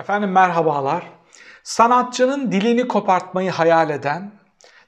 [0.00, 1.10] Efendim merhabalar.
[1.62, 4.30] Sanatçının dilini kopartmayı hayal eden,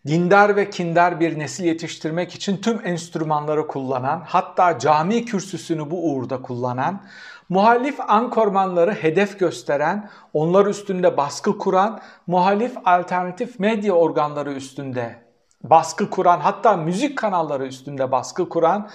[0.07, 6.43] dindar ve kindar bir nesil yetiştirmek için tüm enstrümanları kullanan, hatta cami kürsüsünü bu uğurda
[6.43, 7.03] kullanan,
[7.48, 15.17] muhalif ankormanları hedef gösteren, onlar üstünde baskı kuran, muhalif alternatif medya organları üstünde
[15.63, 18.91] baskı kuran, hatta müzik kanalları üstünde baskı kuran,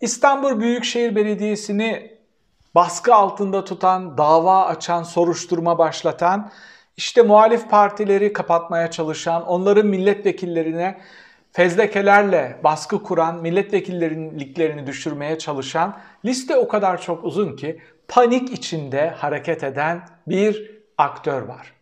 [0.00, 2.17] İstanbul Büyükşehir Belediyesi'ni
[2.74, 6.50] baskı altında tutan, dava açan, soruşturma başlatan,
[6.96, 10.98] işte muhalif partileri kapatmaya çalışan, onların milletvekillerine
[11.52, 19.64] fezlekelerle baskı kuran, milletvekillerinin düşürmeye çalışan liste o kadar çok uzun ki panik içinde hareket
[19.64, 21.72] eden bir aktör var.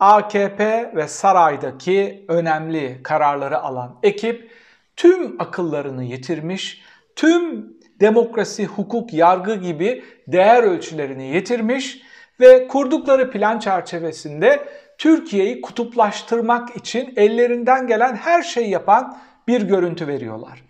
[0.00, 4.50] AKP ve saraydaki önemli kararları alan ekip
[4.96, 6.82] tüm akıllarını yitirmiş,
[7.16, 12.02] tüm demokrasi, hukuk, yargı gibi değer ölçülerini yitirmiş
[12.40, 14.68] ve kurdukları plan çerçevesinde
[14.98, 20.62] Türkiye'yi kutuplaştırmak için ellerinden gelen her şeyi yapan bir görüntü veriyorlar.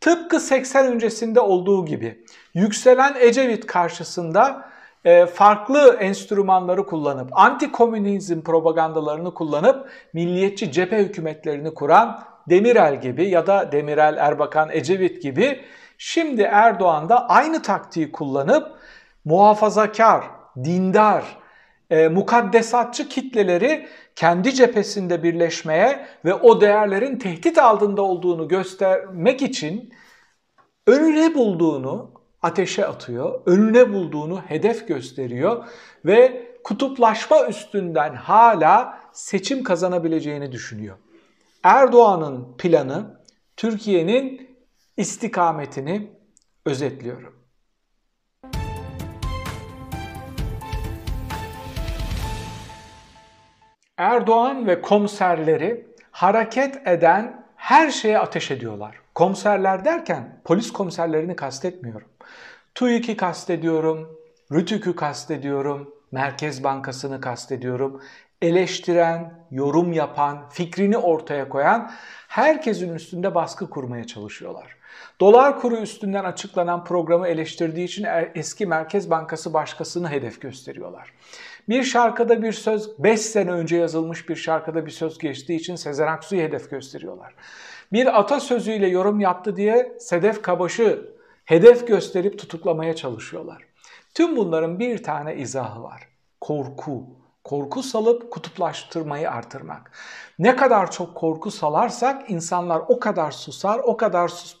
[0.00, 2.24] Tıpkı 80 öncesinde olduğu gibi
[2.54, 4.70] yükselen Ecevit karşısında
[5.04, 13.72] e, farklı enstrümanları kullanıp, anti-komünizm propagandalarını kullanıp milliyetçi cephe hükümetlerini kuran Demirel gibi ya da
[13.72, 15.60] Demirel, Erbakan, Ecevit gibi
[16.02, 18.78] şimdi Erdoğan da aynı taktiği kullanıp
[19.24, 20.24] muhafazakar,
[20.64, 21.24] dindar,
[21.90, 29.92] e, mukaddesatçı kitleleri kendi cephesinde birleşmeye ve o değerlerin tehdit altında olduğunu göstermek için
[30.86, 32.10] önüne bulduğunu
[32.42, 35.64] ateşe atıyor, önüne bulduğunu hedef gösteriyor
[36.04, 40.96] ve kutuplaşma üstünden hala seçim kazanabileceğini düşünüyor.
[41.62, 43.20] Erdoğan'ın planı
[43.56, 44.49] Türkiye'nin
[45.00, 46.10] istikametini
[46.66, 47.34] özetliyorum.
[53.96, 58.96] Erdoğan ve komiserleri hareket eden her şeye ateş ediyorlar.
[59.14, 62.08] Komiserler derken polis komiserlerini kastetmiyorum.
[62.74, 64.18] TÜİK'i kastediyorum,
[64.52, 68.02] RÜTÜK'ü kastediyorum, Merkez Bankası'nı kastediyorum.
[68.42, 71.90] Eleştiren, yorum yapan, fikrini ortaya koyan
[72.28, 74.76] herkesin üstünde baskı kurmaya çalışıyorlar.
[75.20, 81.12] Dolar kuru üstünden açıklanan programı eleştirdiği için er, eski Merkez Bankası başkasını hedef gösteriyorlar.
[81.68, 86.06] Bir şarkıda bir söz 5 sene önce yazılmış bir şarkıda bir söz geçtiği için Sezen
[86.06, 87.34] Aksu'yu hedef gösteriyorlar.
[87.92, 91.12] Bir atasözüyle yorum yaptı diye Sedef Kabaş'ı
[91.44, 93.62] hedef gösterip tutuklamaya çalışıyorlar.
[94.14, 96.08] Tüm bunların bir tane izahı var.
[96.40, 97.06] Korku.
[97.50, 99.92] Korku salıp kutuplaştırmayı artırmak.
[100.38, 104.56] Ne kadar çok korku salarsak insanlar o kadar susar, o kadar sus,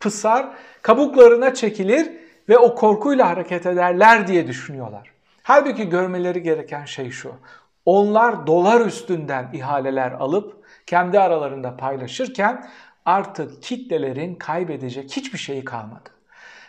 [0.00, 0.46] pısar,
[0.82, 2.12] kabuklarına çekilir
[2.48, 5.12] ve o korkuyla hareket ederler diye düşünüyorlar.
[5.42, 7.32] Halbuki görmeleri gereken şey şu.
[7.84, 12.70] Onlar dolar üstünden ihaleler alıp kendi aralarında paylaşırken
[13.04, 16.10] artık kitlelerin kaybedecek hiçbir şeyi kalmadı.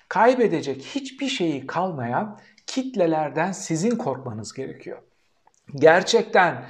[0.07, 4.97] Kaybedecek hiçbir şeyi kalmayan kitlelerden sizin korkmanız gerekiyor.
[5.75, 6.65] Gerçekten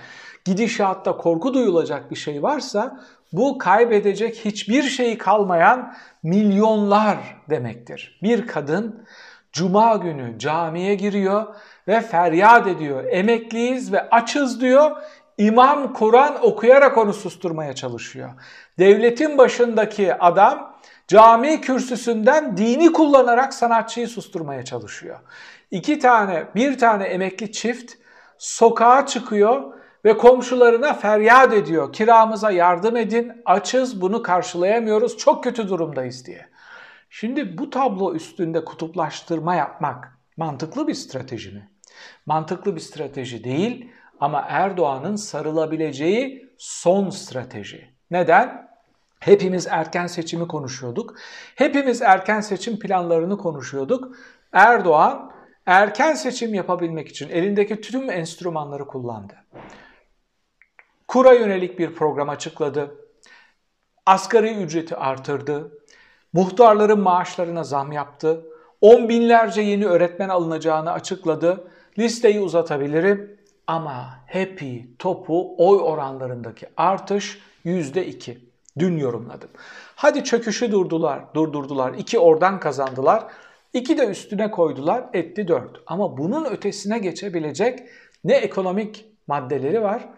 [0.46, 3.00] gidişatta korku duyulacak bir şey varsa
[3.34, 7.18] bu kaybedecek hiçbir şeyi kalmayan milyonlar
[7.50, 8.20] demektir.
[8.24, 9.06] Bir kadın
[9.52, 11.56] cuma günü camiye giriyor
[11.88, 13.04] ve feryat ediyor.
[13.10, 14.92] Emekliyiz ve açız diyor.
[15.38, 18.30] İmam Kur'an okuyarak onu susturmaya çalışıyor.
[18.80, 20.76] Devletin başındaki adam
[21.08, 25.20] cami kürsüsünden dini kullanarak sanatçıyı susturmaya çalışıyor.
[25.72, 27.94] İki tane, bir tane emekli çift
[28.44, 29.74] sokağa çıkıyor
[30.06, 31.94] ve komşularına feryat ediyor.
[31.94, 36.46] Kiramıza yardım edin, açız, bunu karşılayamıyoruz, çok kötü durumdayız diye.
[37.10, 41.70] Şimdi bu tablo üstünde kutuplaştırma yapmak mantıklı bir strateji mi?
[42.26, 47.94] Mantıklı bir strateji değil ama Erdoğan'ın sarılabileceği son strateji.
[48.12, 48.70] Neden?
[49.20, 51.16] Hepimiz erken seçimi konuşuyorduk.
[51.56, 54.16] Hepimiz erken seçim planlarını konuşuyorduk.
[54.54, 55.33] Erdoğan
[55.66, 59.34] erken seçim yapabilmek için elindeki tüm enstrümanları kullandı.
[61.08, 62.96] Kura yönelik bir program açıkladı.
[64.06, 65.72] Asgari ücreti artırdı.
[66.34, 68.46] Muhtarların maaşlarına zam yaptı.
[68.82, 71.68] On binlerce yeni öğretmen alınacağını açıkladı.
[72.00, 78.38] Listeyi uzatabilirim ama Happy topu oy oranlarındaki artış %2.
[78.80, 79.50] Dün yorumladım.
[79.96, 81.94] Hadi çöküşü durdular, durdurdular.
[81.94, 83.24] İki oradan kazandılar.
[83.74, 85.82] İki de üstüne koydular, etti dört.
[85.88, 87.80] Ama bunun ötesine geçebilecek
[88.24, 90.10] ne ekonomik maddeleri var,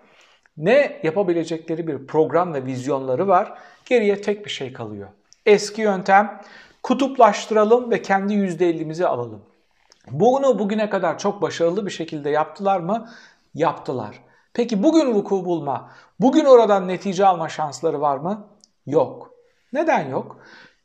[0.57, 3.57] ne yapabilecekleri bir program ve vizyonları var.
[3.85, 5.07] Geriye tek bir şey kalıyor.
[5.45, 6.41] Eski yöntem
[6.83, 9.41] kutuplaştıralım ve kendi %50'mizi alalım.
[10.11, 13.09] Bunu bugüne kadar çok başarılı bir şekilde yaptılar mı?
[13.53, 14.19] Yaptılar.
[14.53, 18.47] Peki bugün vuku bulma, bugün oradan netice alma şansları var mı?
[18.85, 19.31] Yok.
[19.73, 20.37] Neden yok?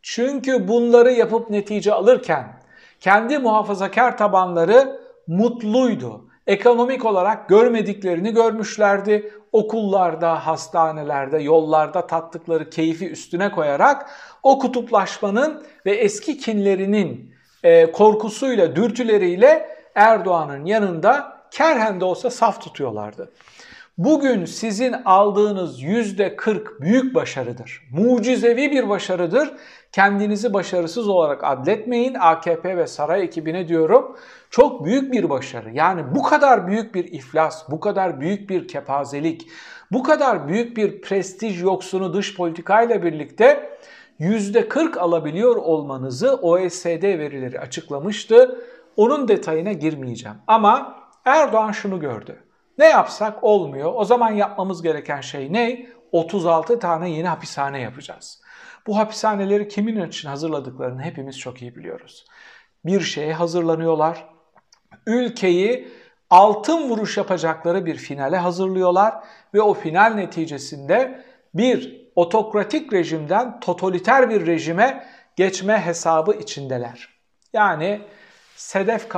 [0.03, 2.60] Çünkü bunları yapıp netice alırken
[3.01, 6.25] kendi muhafazakar tabanları mutluydu.
[6.47, 9.33] Ekonomik olarak görmediklerini görmüşlerdi.
[9.53, 14.11] Okullarda, hastanelerde, yollarda tattıkları keyfi üstüne koyarak
[14.43, 23.33] o kutuplaşmanın ve eski kinlerinin e, korkusuyla, dürtüleriyle Erdoğan'ın yanında kerhen de olsa saf tutuyorlardı.
[23.99, 27.83] Bugün sizin aldığınız yüzde 40 büyük başarıdır.
[27.91, 29.51] Mucizevi bir başarıdır.
[29.93, 32.15] Kendinizi başarısız olarak adletmeyin.
[32.15, 34.17] AKP ve saray ekibine diyorum.
[34.51, 35.71] Çok büyük bir başarı.
[35.71, 39.47] Yani bu kadar büyük bir iflas, bu kadar büyük bir kepazelik,
[39.93, 43.79] bu kadar büyük bir prestij yoksunu dış politikayla birlikte
[44.21, 48.65] %40 alabiliyor olmanızı OECD verileri açıklamıştı.
[48.97, 50.37] Onun detayına girmeyeceğim.
[50.47, 52.45] Ama Erdoğan şunu gördü.
[52.79, 53.93] Ne yapsak olmuyor.
[53.95, 55.87] O zaman yapmamız gereken şey ne?
[56.13, 58.43] 36 tane yeni hapishane yapacağız.
[58.87, 62.25] Bu hapishaneleri kimin için hazırladıklarını hepimiz çok iyi biliyoruz.
[62.85, 64.29] Bir şeye hazırlanıyorlar.
[65.07, 65.89] Ülkeyi
[66.31, 69.15] altın vuruş yapacakları bir finale hazırlıyorlar
[69.55, 71.25] ve o final neticesinde
[71.55, 75.07] bir otokratik rejimden totaliter bir rejime
[75.37, 77.09] geçme hesabı içindeler.
[77.53, 78.01] Yani
[78.57, 79.09] Sedef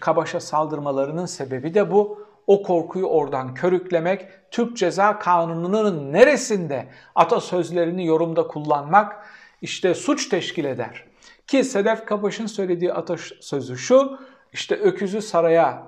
[0.00, 2.27] Kabaş'a saldırmalarının sebebi de bu.
[2.48, 9.26] O korkuyu oradan körüklemek, Türk Ceza Kanunu'nun neresinde atasözlerini yorumda kullanmak
[9.62, 11.04] işte suç teşkil eder.
[11.46, 14.18] Ki Sedef Kabaş'ın söylediği atasözü şu,
[14.52, 15.82] işte öküzü saraya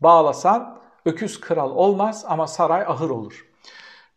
[0.00, 3.46] bağlasan öküz kral olmaz ama saray ahır olur.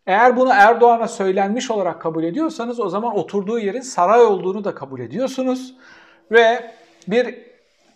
[0.07, 5.00] Eğer bunu Erdoğan'a söylenmiş olarak kabul ediyorsanız o zaman oturduğu yerin saray olduğunu da kabul
[5.00, 5.75] ediyorsunuz.
[6.31, 6.72] Ve
[7.07, 7.36] bir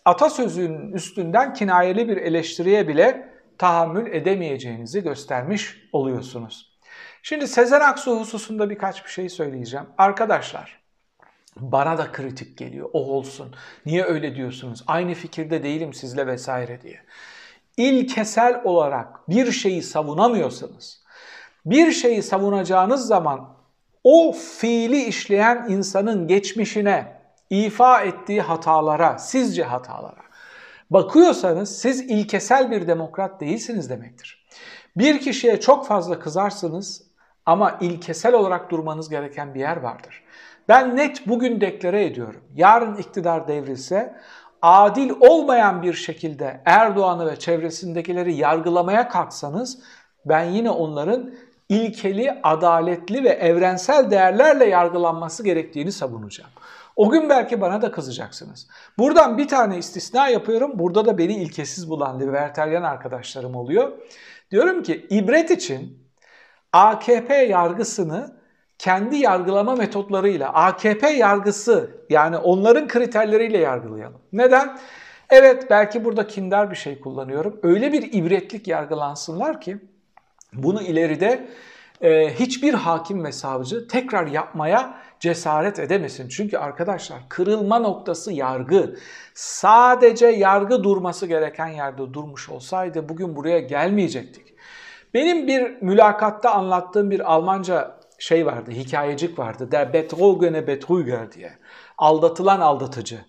[0.06, 3.31] atasözünün üstünden kinayeli bir eleştiriye bile
[3.62, 6.80] tahammül edemeyeceğinizi göstermiş oluyorsunuz.
[7.24, 9.86] Şimdi Sezen Aksu hususunda birkaç bir şey söyleyeceğim.
[9.98, 10.81] Arkadaşlar
[11.56, 12.90] bana da kritik geliyor.
[12.94, 13.56] O olsun.
[13.86, 14.84] Niye öyle diyorsunuz?
[14.88, 17.00] Aynı fikirde değilim sizle vesaire diye.
[17.78, 21.04] İlkesel olarak bir şeyi savunamıyorsanız,
[21.66, 23.54] bir şeyi savunacağınız zaman
[24.04, 30.31] o fiili işleyen insanın geçmişine, ifa ettiği hatalara, sizce hatalara
[30.92, 34.46] bakıyorsanız siz ilkesel bir demokrat değilsiniz demektir.
[34.98, 37.04] Bir kişiye çok fazla kızarsınız
[37.46, 40.24] ama ilkesel olarak durmanız gereken bir yer vardır.
[40.68, 42.42] Ben net bugün deklare ediyorum.
[42.56, 44.16] Yarın iktidar devrilse
[44.62, 49.80] adil olmayan bir şekilde Erdoğan'ı ve çevresindekileri yargılamaya kalksanız
[50.26, 51.34] ben yine onların
[51.70, 56.52] ilkeli, adaletli ve evrensel değerlerle yargılanması gerektiğini savunacağım.
[56.96, 58.68] O gün belki bana da kızacaksınız.
[58.98, 60.72] Buradan bir tane istisna yapıyorum.
[60.80, 63.92] Burada da beni ilkesiz bulan liberteryan arkadaşlarım oluyor.
[64.52, 66.08] Diyorum ki ibret için
[66.74, 68.42] AKP yargısını
[68.78, 74.22] kendi yargılama metotlarıyla AKP yargısı yani onların kriterleriyle yargılayalım.
[74.34, 74.78] Neden?
[75.30, 77.60] Evet belki burada kindar bir şey kullanıyorum.
[77.64, 79.78] Öyle bir ibretlik yargılansınlar ki
[80.54, 81.48] bunu ileride
[82.02, 86.30] e, hiçbir hakim ve savcı tekrar yapmaya cesaret edemesin.
[86.30, 88.96] Çünkü arkadaşlar kırılma noktası yargı.
[89.34, 94.54] Sadece yargı durması gereken yerde durmuş olsaydı bugün buraya gelmeyecektik.
[95.14, 99.72] Benim bir mülakatta anlattığım bir Almanca şey vardı, hikayecik vardı.
[99.72, 101.54] Der Betrogene Betrüger diye.
[101.98, 103.20] Aldatılan aldatıcı.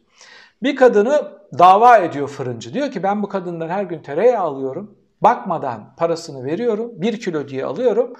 [0.63, 2.75] Bir kadını dava ediyor fırıncı.
[2.75, 4.99] Diyor ki ben bu kadından her gün tereyağı alıyorum.
[5.21, 6.91] Bakmadan parasını veriyorum.
[6.95, 8.13] Bir kilo diye alıyorum.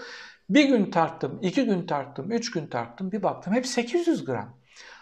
[0.53, 4.49] Bir gün tarttım, iki gün tarttım, üç gün tarttım, bir baktım hep 800 gram.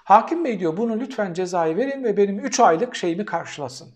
[0.04, 3.88] Hakim bey diyor bunu lütfen cezayı verin ve benim 3 aylık şeyimi karşılasın.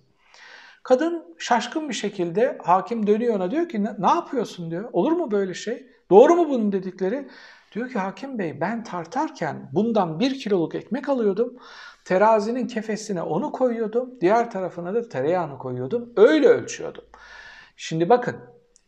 [0.83, 4.89] Kadın şaşkın bir şekilde hakim dönüyor ona diyor ki ne yapıyorsun diyor.
[4.93, 5.87] Olur mu böyle şey?
[6.11, 7.29] Doğru mu bunun dedikleri?
[7.73, 11.57] Diyor ki hakim bey ben tartarken bundan bir kiloluk ekmek alıyordum.
[12.05, 14.21] Terazinin kefesine onu koyuyordum.
[14.21, 16.13] Diğer tarafına da tereyağını koyuyordum.
[16.17, 17.05] Öyle ölçüyordum.
[17.77, 18.37] Şimdi bakın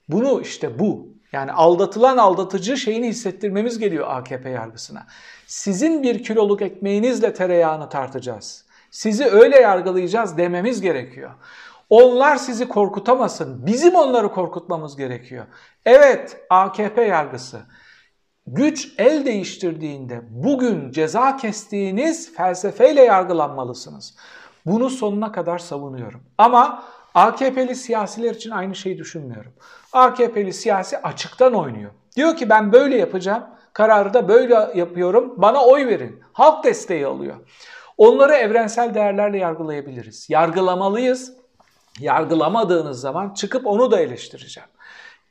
[0.08, 5.06] bunu işte bu yani aldatılan aldatıcı şeyini hissettirmemiz geliyor AKP yargısına.
[5.46, 8.64] Sizin bir kiloluk ekmeğinizle tereyağını tartacağız.
[8.90, 11.30] Sizi öyle yargılayacağız dememiz gerekiyor.
[11.90, 13.66] Onlar sizi korkutamasın.
[13.66, 15.46] Bizim onları korkutmamız gerekiyor.
[15.84, 17.60] Evet AKP yargısı.
[18.46, 24.16] Güç el değiştirdiğinde bugün ceza kestiğiniz felsefeyle yargılanmalısınız.
[24.66, 26.22] Bunu sonuna kadar savunuyorum.
[26.38, 26.84] Ama
[27.16, 29.52] AKP'li siyasiler için aynı şeyi düşünmüyorum.
[29.92, 31.90] AKP'li siyasi açıktan oynuyor.
[32.16, 36.22] Diyor ki ben böyle yapacağım, kararı da böyle yapıyorum, bana oy verin.
[36.32, 37.36] Halk desteği alıyor.
[37.98, 40.30] Onları evrensel değerlerle yargılayabiliriz.
[40.30, 41.32] Yargılamalıyız
[42.00, 44.68] yargılamadığınız zaman çıkıp onu da eleştireceğim.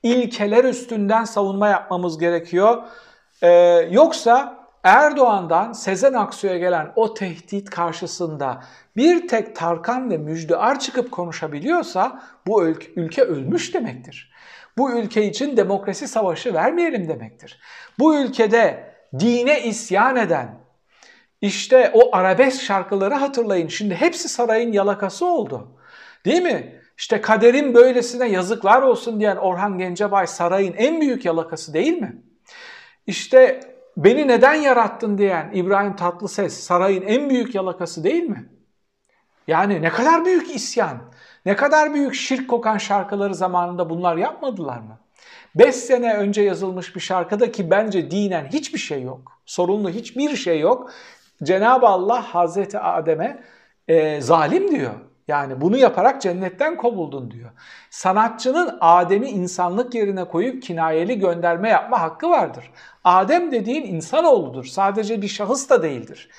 [0.03, 2.83] İlkeler üstünden savunma yapmamız gerekiyor.
[3.41, 3.49] Ee,
[3.91, 8.63] yoksa Erdoğan'dan Sezen Aksu'ya gelen o tehdit karşısında
[8.95, 14.31] bir tek Tarkan ve Müjdear çıkıp konuşabiliyorsa bu ülke ölmüş demektir.
[14.77, 17.59] Bu ülke için demokrasi savaşı vermeyelim demektir.
[17.99, 20.57] Bu ülkede dine isyan eden,
[21.41, 23.67] işte o arabesk şarkıları hatırlayın.
[23.67, 25.77] Şimdi hepsi sarayın yalakası oldu.
[26.25, 26.81] Değil mi?
[26.97, 32.21] İşte kaderin böylesine yazıklar olsun diyen Orhan Gencebay sarayın en büyük yalakası değil mi?
[33.07, 33.59] İşte
[33.97, 38.49] beni neden yarattın diyen İbrahim Tatlıses sarayın en büyük yalakası değil mi?
[39.47, 40.97] Yani ne kadar büyük isyan,
[41.45, 44.99] ne kadar büyük şirk kokan şarkıları zamanında bunlar yapmadılar mı?
[45.55, 49.31] 5 sene önce yazılmış bir şarkıda ki bence dinen hiçbir şey yok.
[49.45, 50.91] Sorunlu hiçbir şey yok.
[51.43, 53.43] Cenab-ı Allah Hazreti Adem'e
[53.87, 54.93] e, zalim diyor.
[55.27, 57.51] Yani bunu yaparak cennetten kovuldun diyor.
[57.89, 62.71] Sanatçının Adem'i insanlık yerine koyup kinayeli gönderme yapma hakkı vardır.
[63.03, 64.65] Adem dediğin insanoğludur.
[64.65, 66.29] Sadece bir şahıs da değildir.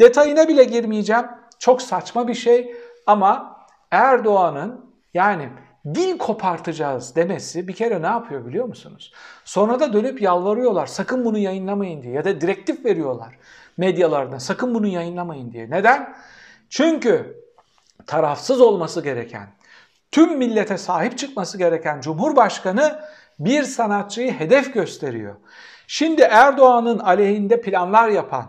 [0.00, 1.24] Detayına bile girmeyeceğim.
[1.58, 2.74] Çok saçma bir şey
[3.06, 3.56] ama
[3.90, 5.48] Erdoğan'ın yani
[5.94, 9.12] dil kopartacağız demesi bir kere ne yapıyor biliyor musunuz?
[9.44, 13.38] Sonra da dönüp yalvarıyorlar sakın bunu yayınlamayın diye ya da direktif veriyorlar
[13.76, 15.70] medyalarına sakın bunu yayınlamayın diye.
[15.70, 16.14] Neden?
[16.68, 17.39] Çünkü
[18.10, 19.48] tarafsız olması gereken,
[20.12, 23.00] tüm millete sahip çıkması gereken Cumhurbaşkanı
[23.38, 25.36] bir sanatçıyı hedef gösteriyor.
[25.86, 28.46] Şimdi Erdoğan'ın aleyhinde planlar yapan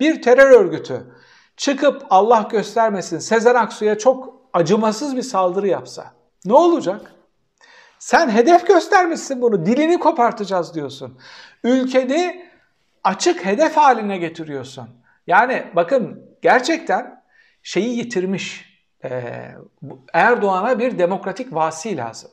[0.00, 1.14] bir terör örgütü
[1.56, 6.12] çıkıp Allah göstermesin Sezen Aksu'ya çok acımasız bir saldırı yapsa
[6.44, 7.12] ne olacak?
[7.98, 9.66] Sen hedef göstermişsin bunu.
[9.66, 11.18] Dilini kopartacağız diyorsun.
[11.64, 12.50] Ülkeni
[13.04, 14.88] açık hedef haline getiriyorsun.
[15.26, 17.22] Yani bakın gerçekten
[17.62, 18.71] şeyi yitirmiş.
[19.04, 19.54] Ee,
[20.12, 22.30] Erdoğan'a bir demokratik vasi lazım.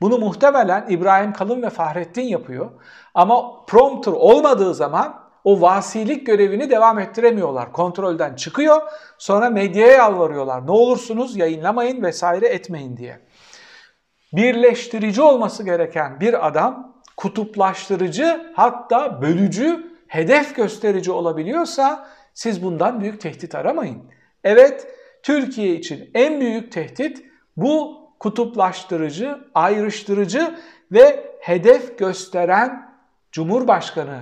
[0.00, 2.70] Bunu muhtemelen İbrahim Kalın ve Fahrettin yapıyor.
[3.14, 7.72] Ama prompter olmadığı zaman o vasilik görevini devam ettiremiyorlar.
[7.72, 8.82] Kontrolden çıkıyor.
[9.18, 10.66] Sonra medyaya yalvarıyorlar.
[10.66, 13.20] Ne olursunuz yayınlamayın vesaire etmeyin diye.
[14.32, 23.54] Birleştirici olması gereken bir adam kutuplaştırıcı hatta bölücü, hedef gösterici olabiliyorsa siz bundan büyük tehdit
[23.54, 24.02] aramayın.
[24.44, 24.95] Evet,
[25.26, 27.24] Türkiye için en büyük tehdit
[27.56, 30.58] bu kutuplaştırıcı, ayrıştırıcı
[30.92, 32.96] ve hedef gösteren
[33.32, 34.20] Cumhurbaşkanı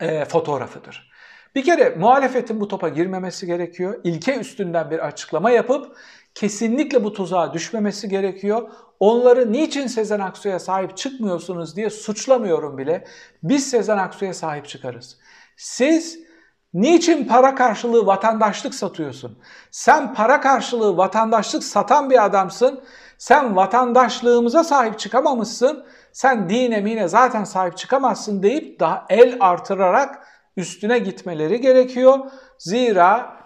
[0.00, 1.10] e, fotoğrafıdır.
[1.54, 4.00] Bir kere muhalefetin bu topa girmemesi gerekiyor.
[4.04, 5.96] İlke üstünden bir açıklama yapıp
[6.34, 8.70] kesinlikle bu tuzağa düşmemesi gerekiyor.
[9.00, 13.04] Onları niçin Sezen Aksu'ya sahip çıkmıyorsunuz diye suçlamıyorum bile.
[13.42, 15.18] Biz Sezen Aksu'ya sahip çıkarız.
[15.56, 16.24] Siz
[16.74, 19.38] niçin para karşılığı vatandaşlık satıyorsun?
[19.70, 22.84] Sen para karşılığı vatandaşlık satan bir adamsın.
[23.18, 25.84] Sen vatandaşlığımıza sahip çıkamamışsın.
[26.12, 30.26] Sen dine mine zaten sahip çıkamazsın deyip daha el artırarak
[30.56, 32.18] üstüne gitmeleri gerekiyor.
[32.58, 33.36] Zira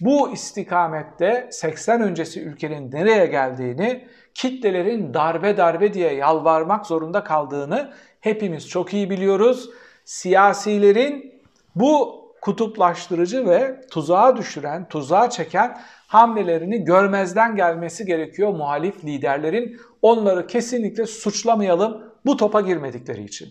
[0.00, 8.68] bu istikamette 80 öncesi ülkenin nereye geldiğini, kitlelerin darbe darbe diye yalvarmak zorunda kaldığını hepimiz
[8.68, 9.70] çok iyi biliyoruz.
[10.04, 11.42] Siyasilerin
[11.74, 19.80] bu kutuplaştırıcı ve tuzağa düşüren, tuzağa çeken hamlelerini görmezden gelmesi gerekiyor muhalif liderlerin.
[20.02, 23.48] Onları kesinlikle suçlamayalım bu topa girmedikleri için.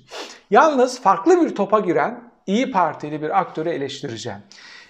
[0.49, 4.39] Yalnız farklı bir topa giren İyi Partili bir aktörü eleştireceğim.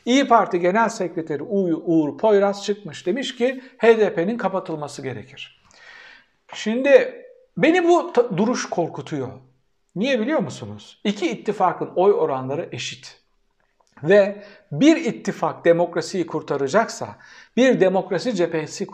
[0.05, 5.63] İyi Parti Genel Sekreteri Uğur Poyraz çıkmış demiş ki HDP'nin kapatılması gerekir.
[6.53, 7.25] Şimdi
[7.57, 9.27] beni bu duruş korkutuyor.
[9.95, 11.01] Niye biliyor musunuz?
[11.03, 13.26] İki ittifakın oy oranları eşit.
[14.03, 17.07] Ve bir ittifak demokrasiyi kurtaracaksa,
[17.57, 18.87] bir demokrasi cephesi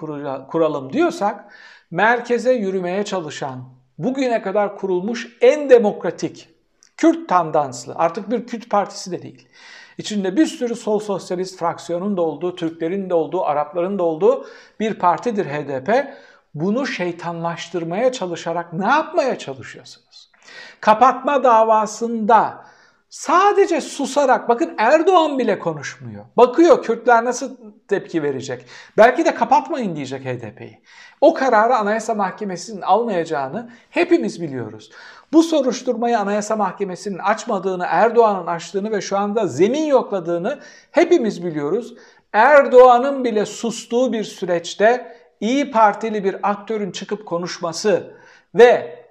[0.47, 1.45] kuralım diyorsak,
[1.91, 3.63] merkeze yürümeye çalışan,
[3.97, 6.49] bugüne kadar kurulmuş en demokratik,
[6.97, 9.47] Kürt tandanslı, artık bir Kürt partisi de değil.
[9.97, 14.45] İçinde bir sürü sol sosyalist fraksiyonun da olduğu, Türklerin de olduğu, Arapların da olduğu
[14.79, 16.13] bir partidir HDP.
[16.53, 20.31] Bunu şeytanlaştırmaya çalışarak ne yapmaya çalışıyorsunuz?
[20.79, 22.65] Kapatma davasında
[23.13, 26.25] sadece susarak, bakın Erdoğan bile konuşmuyor.
[26.37, 28.65] Bakıyor Kürtler nasıl tepki verecek.
[28.97, 30.81] Belki de kapatmayın diyecek HDP'yi.
[31.21, 34.91] O kararı Anayasa Mahkemesi'nin almayacağını hepimiz biliyoruz.
[35.33, 40.59] Bu soruşturmayı Anayasa Mahkemesi'nin açmadığını, Erdoğan'ın açtığını ve şu anda zemin yokladığını
[40.91, 41.95] hepimiz biliyoruz.
[42.33, 48.13] Erdoğan'ın bile sustuğu bir süreçte İyi Partili bir aktörün çıkıp konuşması
[48.55, 49.02] ve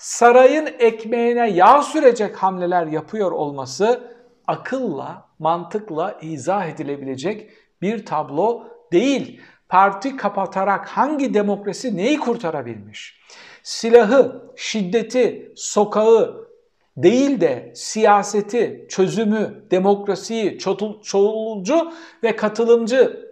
[0.00, 4.14] sarayın ekmeğine yağ sürecek hamleler yapıyor olması
[4.46, 7.50] akılla, mantıkla izah edilebilecek
[7.82, 9.40] bir tablo değil.
[9.68, 13.20] parti kapatarak hangi demokrasi neyi kurtarabilmiş?
[13.62, 16.48] Silahı, şiddeti, sokağı
[16.96, 20.58] değil de siyaseti, çözümü, demokrasiyi,
[21.02, 21.92] çoğulcu
[22.22, 23.30] ve katılımcı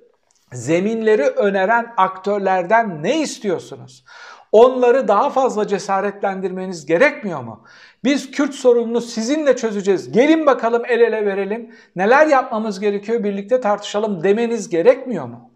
[0.52, 4.04] zeminleri öneren aktörlerden ne istiyorsunuz?
[4.52, 7.64] Onları daha fazla cesaretlendirmeniz gerekmiyor mu?
[8.04, 10.12] Biz Kürt sorununu sizinle çözeceğiz.
[10.12, 11.74] Gelin bakalım el ele verelim.
[11.96, 15.50] Neler yapmamız gerekiyor birlikte tartışalım demeniz gerekmiyor mu?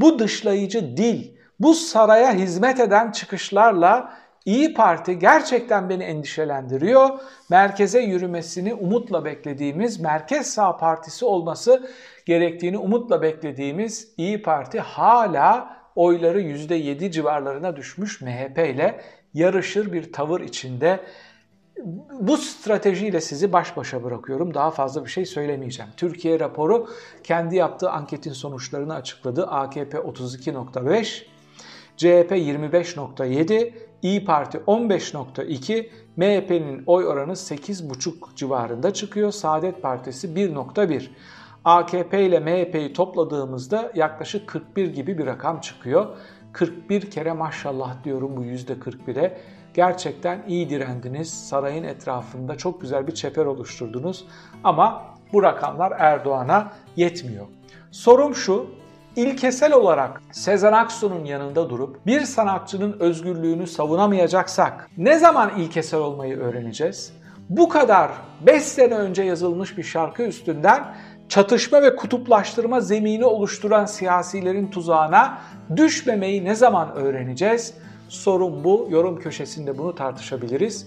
[0.00, 7.08] Bu dışlayıcı dil, bu saraya hizmet eden çıkışlarla İyi Parti gerçekten beni endişelendiriyor.
[7.50, 11.90] Merkeze yürümesini umutla beklediğimiz, merkez sağ partisi olması
[12.26, 19.00] gerektiğini umutla beklediğimiz İyi Parti hala oyları %7 civarlarına düşmüş MHP ile
[19.34, 21.00] yarışır bir tavır içinde.
[22.20, 24.54] Bu stratejiyle sizi baş başa bırakıyorum.
[24.54, 25.90] Daha fazla bir şey söylemeyeceğim.
[25.96, 26.88] Türkiye raporu
[27.24, 29.46] kendi yaptığı anketin sonuçlarını açıkladı.
[29.46, 31.22] AKP 32.5,
[31.96, 39.30] CHP 25.7, İyi Parti 15.2, MHP'nin oy oranı 8.5 civarında çıkıyor.
[39.30, 41.08] Saadet Partisi 1.1.
[41.64, 46.06] AKP ile MHP'yi topladığımızda yaklaşık 41 gibi bir rakam çıkıyor.
[46.52, 49.38] 41 kere maşallah diyorum bu %41'e.
[49.74, 51.48] Gerçekten iyi direndiniz.
[51.48, 54.24] Sarayın etrafında çok güzel bir çeper oluşturdunuz.
[54.64, 57.46] Ama bu rakamlar Erdoğan'a yetmiyor.
[57.90, 58.66] Sorum şu,
[59.16, 67.12] İlkesel olarak Sezen Aksu'nun yanında durup bir sanatçının özgürlüğünü savunamayacaksak ne zaman ilkesel olmayı öğreneceğiz?
[67.48, 68.10] Bu kadar
[68.46, 70.94] 5 sene önce yazılmış bir şarkı üstünden
[71.30, 75.38] çatışma ve kutuplaştırma zemini oluşturan siyasilerin tuzağına
[75.76, 77.74] düşmemeyi ne zaman öğreneceğiz?
[78.08, 78.88] Sorun bu.
[78.90, 80.86] Yorum köşesinde bunu tartışabiliriz.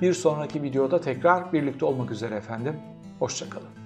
[0.00, 2.76] Bir sonraki videoda tekrar birlikte olmak üzere efendim.
[3.18, 3.83] Hoşçakalın.